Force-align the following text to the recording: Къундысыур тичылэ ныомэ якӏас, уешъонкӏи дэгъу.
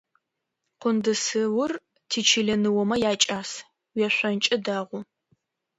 Къундысыур 0.81 1.71
тичылэ 2.09 2.55
ныомэ 2.63 2.95
якӏас, 3.11 3.49
уешъонкӏи 3.97 4.57
дэгъу. 4.65 5.01